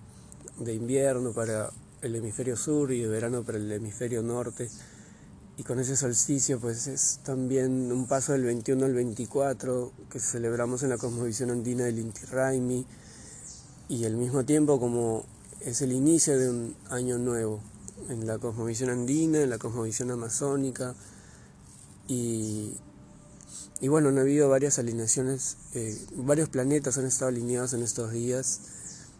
de 0.59 0.73
invierno 0.73 1.33
para 1.33 1.71
el 2.01 2.15
hemisferio 2.15 2.55
sur 2.55 2.91
y 2.93 3.01
de 3.01 3.07
verano 3.07 3.43
para 3.43 3.57
el 3.57 3.69
hemisferio 3.71 4.23
norte. 4.23 4.69
Y 5.57 5.63
con 5.63 5.77
ese 5.77 5.97
solsticio 5.97 6.57
pues 6.61 6.87
es 6.87 7.19
también 7.23 7.91
un 7.91 8.07
paso 8.07 8.31
del 8.31 8.43
21 8.43 8.85
al 8.85 8.93
24 8.93 9.91
que 10.09 10.21
celebramos 10.21 10.83
en 10.83 10.89
la 10.89 10.97
cosmovisión 10.97 11.51
andina 11.51 11.83
del 11.83 11.99
Inti 11.99 12.25
Raimi 12.27 12.85
y 13.89 14.05
al 14.05 14.15
mismo 14.15 14.45
tiempo 14.45 14.79
como 14.79 15.25
es 15.59 15.81
el 15.81 15.91
inicio 15.91 16.39
de 16.39 16.49
un 16.49 16.75
año 16.89 17.17
nuevo 17.17 17.59
en 18.07 18.25
la 18.25 18.37
cosmovisión 18.37 18.89
andina, 18.89 19.41
en 19.41 19.49
la 19.49 19.57
cosmovisión 19.57 20.11
amazónica. 20.11 20.95
Y, 22.07 22.73
y 23.81 23.87
bueno, 23.87 24.09
han 24.09 24.17
habido 24.17 24.49
varias 24.49 24.79
alineaciones, 24.79 25.57
eh, 25.73 25.97
varios 26.15 26.49
planetas 26.49 26.97
han 26.97 27.05
estado 27.05 27.29
alineados 27.29 27.73
en 27.73 27.83
estos 27.83 28.11
días 28.11 28.61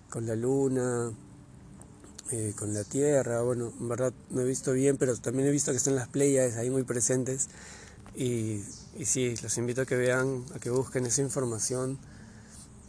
con 0.10 0.26
la 0.26 0.36
luna, 0.36 1.12
eh, 2.32 2.54
con 2.58 2.74
la 2.74 2.84
Tierra, 2.84 3.42
bueno, 3.42 3.74
en 3.80 3.90
verdad 3.90 4.14
no 4.30 4.42
he 4.42 4.46
visto 4.46 4.74
bien, 4.74 4.98
pero 4.98 5.16
también 5.18 5.48
he 5.48 5.52
visto 5.52 5.72
que 5.72 5.78
están 5.78 5.96
las 5.96 6.08
playas 6.08 6.58
ahí 6.58 6.70
muy 6.70 6.84
presentes. 6.84 7.50
Y, 8.16 8.64
y 8.98 9.06
sí, 9.06 9.36
los 9.42 9.58
invito 9.58 9.82
a 9.82 9.86
que 9.86 9.96
vean, 9.96 10.44
a 10.56 10.60
que 10.60 10.70
busquen 10.70 11.06
esa 11.06 11.22
información, 11.22 12.00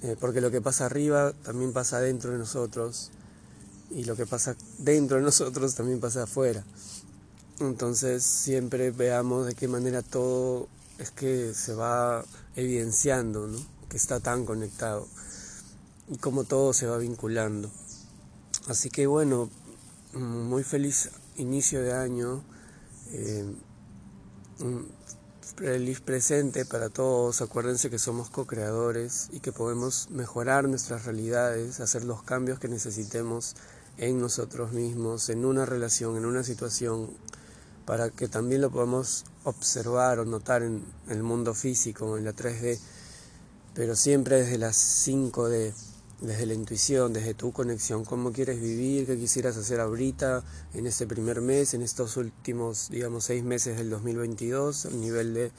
eh, 0.02 0.16
porque 0.18 0.40
lo 0.40 0.50
que 0.50 0.60
pasa 0.60 0.86
arriba 0.86 1.34
también 1.42 1.72
pasa 1.72 2.00
dentro 2.00 2.32
de 2.32 2.38
nosotros 2.38 3.10
y 3.90 4.04
lo 4.04 4.16
que 4.16 4.26
pasa 4.26 4.56
dentro 4.78 5.16
de 5.16 5.22
nosotros 5.22 5.74
también 5.74 6.00
pasa 6.00 6.24
afuera. 6.24 6.64
Entonces 7.60 8.24
siempre 8.24 8.90
veamos 8.90 9.46
de 9.46 9.54
qué 9.54 9.68
manera 9.68 10.02
todo 10.02 10.68
es 10.98 11.10
que 11.10 11.54
se 11.54 11.74
va 11.74 12.24
evidenciando, 12.56 13.46
¿no? 13.46 13.58
que 13.88 13.96
está 13.96 14.20
tan 14.20 14.46
conectado 14.46 15.06
y 16.08 16.16
cómo 16.18 16.44
todo 16.44 16.72
se 16.72 16.86
va 16.86 16.98
vinculando. 16.98 17.70
Así 18.68 18.90
que 18.90 19.06
bueno, 19.06 19.50
muy 20.14 20.64
feliz 20.64 21.10
inicio 21.36 21.82
de 21.82 21.92
año, 21.92 22.42
eh, 23.12 23.44
feliz 25.56 26.00
presente 26.00 26.64
para 26.64 26.88
todos. 26.88 27.40
Acuérdense 27.40 27.90
que 27.90 27.98
somos 27.98 28.30
co-creadores 28.30 29.28
y 29.32 29.40
que 29.40 29.52
podemos 29.52 30.08
mejorar 30.10 30.68
nuestras 30.68 31.04
realidades, 31.04 31.80
hacer 31.80 32.04
los 32.04 32.22
cambios 32.22 32.58
que 32.58 32.68
necesitemos 32.68 33.56
en 34.00 34.18
nosotros 34.18 34.72
mismos, 34.72 35.28
en 35.28 35.44
una 35.44 35.66
relación, 35.66 36.16
en 36.16 36.24
una 36.24 36.42
situación, 36.42 37.10
para 37.84 38.08
que 38.08 38.28
también 38.28 38.62
lo 38.62 38.70
podamos 38.70 39.26
observar 39.44 40.18
o 40.18 40.24
notar 40.24 40.62
en 40.62 40.82
el 41.08 41.22
mundo 41.22 41.52
físico, 41.52 42.16
en 42.16 42.24
la 42.24 42.32
3D, 42.32 42.78
pero 43.74 43.94
siempre 43.94 44.36
desde 44.36 44.56
las 44.56 45.06
5D, 45.06 45.74
desde 46.22 46.46
la 46.46 46.54
intuición, 46.54 47.12
desde 47.12 47.34
tu 47.34 47.52
conexión, 47.52 48.06
cómo 48.06 48.32
quieres 48.32 48.58
vivir, 48.58 49.06
qué 49.06 49.18
quisieras 49.18 49.58
hacer 49.58 49.80
ahorita, 49.80 50.44
en 50.72 50.86
este 50.86 51.06
primer 51.06 51.42
mes, 51.42 51.74
en 51.74 51.82
estos 51.82 52.16
últimos, 52.16 52.88
digamos, 52.88 53.24
seis 53.24 53.44
meses 53.44 53.76
del 53.76 53.90
2022, 53.90 54.86
el 54.86 55.00
nivel 55.00 55.34
de, 55.34 55.52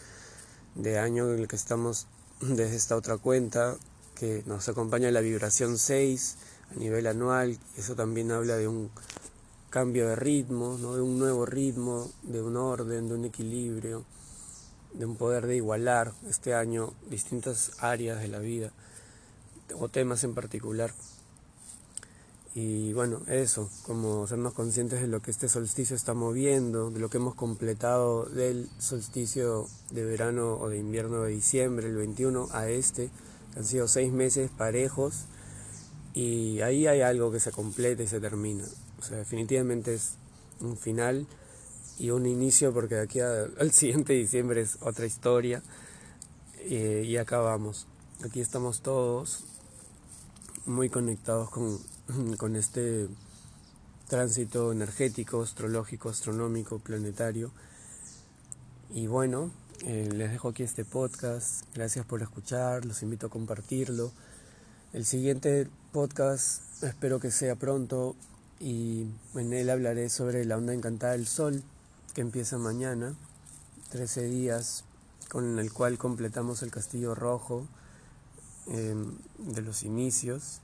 de 0.73 0.97
año 0.97 1.31
en 1.31 1.41
el 1.41 1.47
que 1.47 1.55
estamos 1.55 2.07
desde 2.41 2.75
esta 2.75 2.95
otra 2.95 3.17
cuenta, 3.17 3.77
que 4.15 4.41
nos 4.47 4.67
acompaña 4.67 5.11
la 5.11 5.21
vibración 5.21 5.77
6, 5.77 6.37
a 6.71 6.79
nivel 6.79 7.07
anual, 7.07 7.57
eso 7.77 7.95
también 7.95 8.31
habla 8.31 8.57
de 8.57 8.67
un 8.67 8.89
cambio 9.69 10.07
de 10.07 10.15
ritmo, 10.15 10.77
¿no? 10.79 10.95
de 10.95 11.01
un 11.01 11.17
nuevo 11.17 11.45
ritmo, 11.45 12.09
de 12.23 12.41
un 12.41 12.57
orden, 12.57 13.07
de 13.07 13.15
un 13.15 13.25
equilibrio, 13.25 14.03
de 14.93 15.05
un 15.05 15.15
poder 15.15 15.47
de 15.47 15.55
igualar 15.55 16.13
este 16.27 16.53
año 16.53 16.93
distintas 17.09 17.71
áreas 17.79 18.19
de 18.19 18.27
la 18.27 18.39
vida 18.39 18.71
o 19.79 19.89
temas 19.89 20.23
en 20.23 20.33
particular. 20.33 20.93
Y 22.53 22.91
bueno, 22.91 23.21
eso, 23.27 23.69
como 23.83 24.27
sernos 24.27 24.53
conscientes 24.53 24.99
de 24.99 25.07
lo 25.07 25.21
que 25.21 25.31
este 25.31 25.47
solsticio 25.47 25.95
está 25.95 26.13
moviendo, 26.13 26.91
de 26.91 26.99
lo 26.99 27.09
que 27.09 27.17
hemos 27.17 27.35
completado 27.35 28.25
del 28.25 28.69
solsticio 28.77 29.69
de 29.91 30.03
verano 30.03 30.55
o 30.55 30.67
de 30.67 30.77
invierno 30.77 31.21
de 31.21 31.31
diciembre, 31.31 31.87
el 31.87 31.95
21, 31.95 32.49
a 32.51 32.67
este, 32.67 33.09
han 33.55 33.63
sido 33.63 33.87
seis 33.87 34.11
meses 34.11 34.51
parejos 34.51 35.27
y 36.13 36.61
ahí 36.61 36.87
hay 36.87 37.01
algo 37.01 37.31
que 37.31 37.39
se 37.39 37.51
completa 37.51 38.03
y 38.03 38.07
se 38.07 38.19
termina. 38.19 38.65
O 38.99 39.03
sea, 39.03 39.17
definitivamente 39.17 39.93
es 39.93 40.15
un 40.59 40.77
final 40.77 41.27
y 41.97 42.09
un 42.09 42.25
inicio 42.25 42.73
porque 42.73 42.95
de 42.95 43.01
aquí 43.01 43.19
al 43.19 43.71
siguiente 43.71 44.13
diciembre 44.13 44.61
es 44.61 44.77
otra 44.81 45.05
historia 45.05 45.61
eh, 46.59 47.03
y 47.05 47.17
acá 47.17 47.39
vamos. 47.39 47.87
Aquí 48.23 48.41
estamos 48.41 48.81
todos 48.81 49.45
muy 50.65 50.89
conectados 50.89 51.49
con, 51.49 51.79
con 52.37 52.55
este 52.55 53.07
tránsito 54.07 54.71
energético, 54.71 55.41
astrológico, 55.41 56.09
astronómico, 56.09 56.79
planetario. 56.79 57.51
Y 58.93 59.07
bueno, 59.07 59.51
eh, 59.85 60.09
les 60.13 60.31
dejo 60.31 60.49
aquí 60.49 60.63
este 60.63 60.83
podcast. 60.83 61.63
Gracias 61.73 62.05
por 62.05 62.21
escuchar, 62.21 62.85
los 62.85 63.01
invito 63.03 63.27
a 63.27 63.29
compartirlo. 63.29 64.11
El 64.93 65.05
siguiente 65.05 65.69
podcast 65.93 66.83
espero 66.83 67.21
que 67.21 67.31
sea 67.31 67.55
pronto 67.55 68.13
y 68.59 69.05
en 69.35 69.53
él 69.53 69.69
hablaré 69.69 70.09
sobre 70.09 70.43
la 70.43 70.57
onda 70.57 70.73
encantada 70.73 71.13
del 71.13 71.27
sol 71.27 71.63
que 72.13 72.19
empieza 72.19 72.57
mañana, 72.57 73.15
13 73.91 74.23
días 74.23 74.83
con 75.29 75.59
el 75.59 75.71
cual 75.71 75.97
completamos 75.97 76.61
el 76.61 76.71
castillo 76.71 77.15
rojo 77.15 77.65
em, 78.67 79.13
de 79.37 79.61
los 79.61 79.83
inicios, 79.83 80.59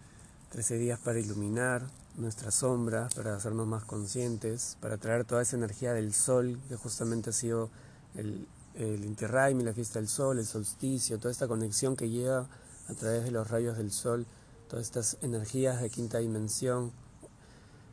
13 0.52 0.78
días 0.78 1.00
para 1.00 1.20
iluminar 1.20 1.88
nuestras 2.18 2.56
sombras, 2.56 3.13
para 3.13 3.34
hacernos 3.34 3.66
más 3.66 3.86
conscientes, 3.86 4.76
para 4.82 4.98
traer 4.98 5.24
toda 5.24 5.42
esa 5.42 5.56
energía 5.56 5.94
del 5.94 6.13
sol 6.13 6.60
que 6.68 6.76
justamente 6.76 7.30
ha 7.30 7.34
sido 7.34 7.70
el, 8.16 8.46
el 8.76 9.16
la 9.63 9.74
fiesta 9.74 10.00
del 10.00 10.10
sol, 10.10 10.38
el 10.38 10.46
solsticio, 10.46 11.18
toda 11.18 11.32
esta 11.32 11.48
conexión 11.48 11.96
que 11.96 12.10
llega 12.10 12.46
a 12.89 12.93
través 12.93 13.23
de 13.23 13.32
los 13.32 13.50
rayos 13.50 13.78
del 13.78 13.91
sol, 13.91 14.26
todas 14.69 14.86
estas 14.86 15.17
energías 15.21 15.82
de 15.82 15.89
quinta 15.89 16.19
dimensión 16.19 16.91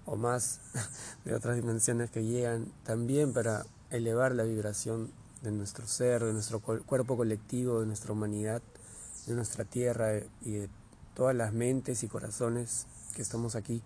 o 0.06 0.16
más 0.16 0.60
de 1.24 1.34
otras 1.34 1.56
dimensiones 1.56 2.10
que 2.10 2.24
llegan 2.24 2.66
también 2.84 3.32
para 3.32 3.66
elevar 3.90 4.32
la 4.32 4.44
vibración 4.44 5.10
de 5.42 5.52
nuestro 5.52 5.86
ser, 5.86 6.24
de 6.24 6.32
nuestro 6.32 6.60
cuerpo 6.60 7.16
colectivo, 7.16 7.80
de 7.80 7.86
nuestra 7.86 8.12
humanidad, 8.12 8.62
de 9.26 9.34
nuestra 9.34 9.64
tierra 9.64 10.18
y 10.42 10.52
de 10.52 10.68
todas 11.14 11.34
las 11.34 11.52
mentes 11.52 12.02
y 12.02 12.08
corazones 12.08 12.86
que 13.14 13.22
estamos 13.22 13.54
aquí. 13.54 13.82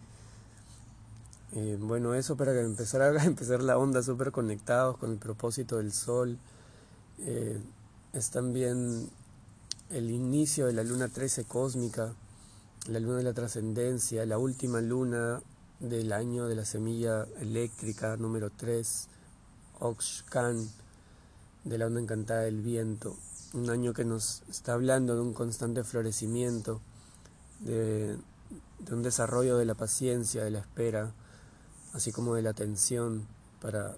Eh, 1.53 1.79
bueno, 1.81 2.15
eso 2.15 2.37
para 2.37 2.53
que 2.53 2.61
empezara 2.61 3.07
a 3.21 3.25
empezar 3.25 3.63
la 3.63 3.79
onda 3.79 4.03
súper 4.03 4.33
conectados 4.33 4.97
con 4.99 5.11
el 5.11 5.19
propósito 5.19 5.79
del 5.79 5.93
sol. 5.93 6.39
Eh, 7.21 7.61
es 8.13 8.31
también 8.31 9.11
el 9.91 10.11
inicio 10.11 10.67
de 10.67 10.75
la 10.75 10.85
luna 10.85 11.09
13 11.09 11.45
cósmica, 11.45 12.15
la 12.89 13.01
luna 13.01 13.19
de 13.19 13.23
la 13.23 13.33
trascendencia, 13.33 14.27
la 14.27 14.39
última 14.39 14.81
luna 14.81 15.41
del 15.81 16.13
año 16.13 16.47
de 16.47 16.57
la 16.57 16.65
semilla 16.65 17.27
eléctrica 17.41 18.17
número 18.17 18.51
3, 18.51 19.09
Oxcan, 19.81 20.69
de 21.65 21.79
la 21.79 21.87
onda 21.87 22.01
encantada 22.01 22.43
del 22.43 22.61
viento, 22.61 23.17
un 23.55 23.71
año 23.71 23.93
que 23.93 24.05
nos 24.05 24.43
está 24.49 24.75
hablando 24.75 25.15
de 25.15 25.23
un 25.23 25.33
constante 25.33 25.85
florecimiento, 25.85 26.81
de, 27.61 28.17
de 28.79 28.95
un 28.95 29.03
desarrollo 29.03 29.57
de 29.57 29.65
la 29.65 29.75
paciencia, 29.75 30.45
de 30.45 30.51
la 30.51 30.61
espera, 30.61 31.13
así 31.95 32.13
como 32.13 32.35
de 32.35 32.43
la 32.43 32.51
atención 32.51 33.27
para 33.61 33.97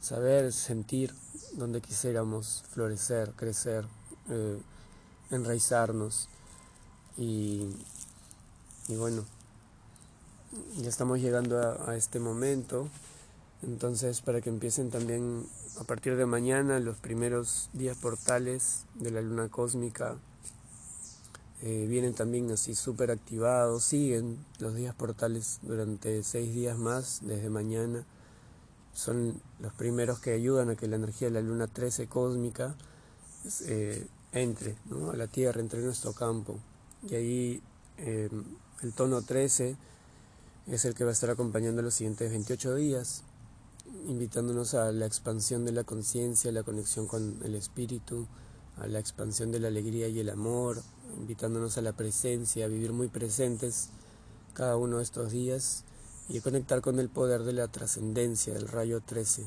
saber, 0.00 0.52
sentir 0.52 1.14
donde 1.54 1.80
quisiéramos 1.80 2.62
florecer, 2.70 3.32
crecer. 3.32 3.86
Eh, 4.28 4.60
enraizarnos. 5.30 6.28
Y, 7.16 7.68
y 8.88 8.96
bueno, 8.96 9.24
ya 10.78 10.88
estamos 10.88 11.20
llegando 11.20 11.60
a, 11.86 11.96
este 11.96 12.20
momento, 12.20 12.88
entonces 13.62 14.20
para 14.20 14.40
que 14.40 14.48
empiecen 14.48 14.90
también 14.90 15.46
a 15.78 15.84
partir 15.84 16.16
de 16.16 16.26
mañana 16.26 16.78
los 16.80 16.96
primeros 16.96 17.68
días 17.72 17.96
portales 17.96 18.84
de 18.94 19.10
la 19.10 19.20
luna 19.20 19.48
cósmica, 19.48 20.16
eh, 21.60 21.86
vienen 21.88 22.14
también 22.14 22.50
así 22.50 22.74
súper 22.74 23.10
activados, 23.10 23.84
siguen 23.84 24.38
los 24.58 24.74
días 24.74 24.94
portales 24.94 25.58
durante 25.62 26.22
seis 26.22 26.54
días 26.54 26.78
más 26.78 27.20
desde 27.22 27.50
mañana, 27.50 28.04
son 28.94 29.40
los 29.60 29.72
primeros 29.74 30.18
que 30.18 30.32
ayudan 30.32 30.70
a 30.70 30.76
que 30.76 30.88
la 30.88 30.96
energía 30.96 31.28
de 31.28 31.34
la 31.34 31.40
luna 31.40 31.66
13 31.66 32.06
cósmica 32.06 32.74
eh, 33.66 34.06
entre 34.40 34.76
a 35.12 35.16
la 35.16 35.26
tierra, 35.26 35.60
entre 35.60 35.80
nuestro 35.80 36.12
campo. 36.12 36.58
Y 37.08 37.14
ahí 37.14 37.62
em, 37.98 38.44
el 38.82 38.92
tono 38.92 39.22
13 39.22 39.76
es 40.66 40.84
el 40.84 40.94
que 40.94 41.04
va 41.04 41.10
a 41.10 41.12
estar 41.12 41.30
acompañando 41.30 41.82
los 41.82 41.94
siguientes 41.94 42.30
28 42.30 42.74
días, 42.74 43.22
invitándonos 44.06 44.74
a 44.74 44.92
la 44.92 45.06
expansión 45.06 45.64
de 45.64 45.72
la 45.72 45.84
conciencia, 45.84 46.52
la 46.52 46.62
conexión 46.62 47.06
con 47.06 47.38
el 47.42 47.54
espíritu, 47.54 48.26
a 48.76 48.86
la 48.86 48.98
expansión 48.98 49.50
de 49.50 49.60
la 49.60 49.68
alegría 49.68 50.08
y 50.08 50.20
el 50.20 50.30
amor, 50.30 50.82
invitándonos 51.16 51.78
a 51.78 51.82
la 51.82 51.92
presencia, 51.92 52.66
a 52.66 52.68
vivir 52.68 52.92
muy 52.92 53.08
presentes 53.08 53.88
cada 54.52 54.76
uno 54.76 54.98
de 54.98 55.04
estos 55.04 55.32
días 55.32 55.84
y 56.28 56.38
a 56.38 56.42
conectar 56.42 56.80
con 56.80 56.98
el 56.98 57.08
poder 57.08 57.44
de 57.44 57.54
la 57.54 57.68
trascendencia 57.68 58.54
del 58.54 58.68
rayo 58.68 59.00
13 59.00 59.46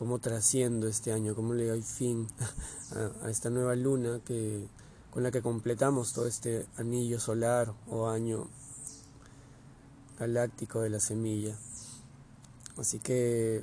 cómo 0.00 0.18
trasciendo 0.18 0.88
este 0.88 1.12
año, 1.12 1.34
cómo 1.34 1.52
le 1.52 1.66
doy 1.66 1.82
fin 1.82 2.26
a, 3.22 3.28
esta 3.28 3.50
nueva 3.50 3.76
luna 3.76 4.18
que, 4.24 4.66
con 5.10 5.22
la 5.22 5.30
que 5.30 5.42
completamos 5.42 6.14
todo 6.14 6.26
este 6.26 6.64
anillo 6.78 7.20
solar 7.20 7.74
o 7.86 8.08
año 8.08 8.48
galáctico 10.18 10.80
de 10.80 10.88
la 10.88 11.00
semilla. 11.00 11.54
Así 12.78 12.98
que, 12.98 13.62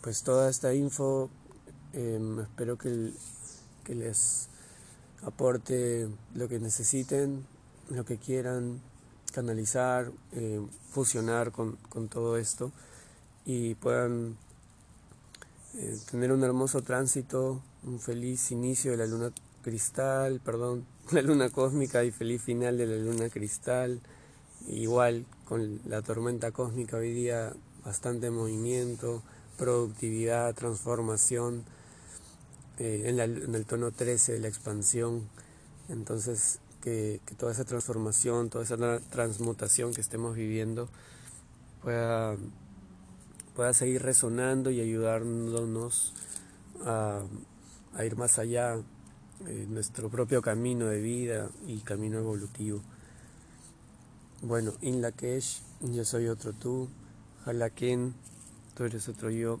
pues 0.00 0.24
toda 0.24 0.50
esta 0.50 0.74
info, 0.74 1.30
em, 1.92 2.40
espero 2.40 2.76
que, 2.76 3.12
que 3.84 3.94
les 3.94 4.48
aporte 5.22 6.08
lo 6.34 6.48
que 6.48 6.58
necesiten, 6.58 7.46
lo 7.90 8.04
que 8.04 8.18
quieran 8.18 8.80
canalizar, 9.32 10.10
eh, 10.32 10.66
fusionar 10.90 11.52
con, 11.52 11.76
con, 11.88 12.08
todo 12.08 12.38
esto 12.38 12.72
y 13.44 13.76
puedan 13.76 14.36
eh, 15.78 15.98
tener 16.10 16.32
un 16.32 16.42
hermoso 16.42 16.82
tránsito, 16.82 17.62
un 17.84 18.00
feliz 18.00 18.50
inicio 18.50 18.92
de 18.92 18.96
la 18.96 19.06
luna 19.06 19.30
cristal, 19.62 20.40
perdón, 20.40 20.86
la 21.12 21.22
luna 21.22 21.50
cósmica 21.50 22.04
y 22.04 22.10
feliz 22.10 22.42
final 22.42 22.78
de 22.78 22.86
la 22.86 22.96
luna 22.96 23.28
cristal. 23.28 24.00
Igual 24.68 25.26
con 25.44 25.80
la 25.84 26.02
tormenta 26.02 26.50
cósmica 26.50 26.96
hoy 26.96 27.12
día 27.12 27.52
bastante 27.84 28.30
movimiento, 28.30 29.22
productividad, 29.56 30.54
transformación 30.54 31.64
eh, 32.78 33.04
en, 33.06 33.20
el 33.54 33.64
tono 33.64 33.92
13 33.92 34.32
de 34.32 34.40
la 34.40 34.48
expansión. 34.48 35.28
Entonces, 35.88 36.58
que, 36.82 37.20
toda 37.38 37.52
esa 37.52 37.64
transformación, 37.64 38.50
toda 38.50 38.64
esa 38.64 38.76
transmutación 39.10 39.94
que 39.94 40.00
estemos 40.00 40.34
viviendo 40.34 40.88
pueda, 41.82 42.36
pueda 43.56 43.72
seguir 43.72 44.02
resonando 44.02 44.70
y 44.70 44.80
ayudándonos 44.80 46.12
a, 46.84 47.22
ir 48.04 48.16
más 48.16 48.38
allá 48.38 48.76
en 49.46 49.72
nuestro 49.72 50.10
propio 50.10 50.42
camino 50.42 50.86
de 50.86 51.00
vida 51.00 51.48
y 51.66 51.78
camino 51.78 52.18
evolutivo. 52.18 52.82
Bueno, 54.42 54.74
In 54.82 55.00
Lakesh, 55.00 55.62
yo 55.80 56.04
soy 56.04 56.28
otro 56.28 56.52
tú, 56.52 56.90
Halaken, 57.46 58.14
tú 58.74 58.84
eres 58.84 59.08
otro 59.08 59.30
yo. 59.30 59.58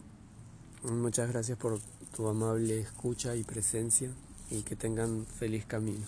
Muchas 0.82 1.30
gracias 1.30 1.56
por 1.56 1.80
tu 2.14 2.28
amable 2.28 2.78
escucha 2.78 3.34
y 3.34 3.44
presencia 3.44 4.10
y 4.50 4.62
que 4.62 4.76
tengan 4.76 5.24
feliz 5.24 5.64
camino. 5.64 6.04